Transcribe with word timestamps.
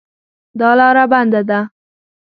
دا 0.59 0.69
لار 0.79 0.97
بنده 1.11 1.41
ده 1.49 1.59